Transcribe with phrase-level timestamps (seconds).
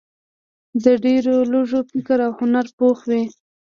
[0.83, 3.23] د ډېرو لږو فکر او هنر پوخ وي.